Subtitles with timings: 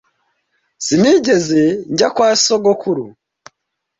[0.85, 3.05] Sinigeze njya kwa sogokuru.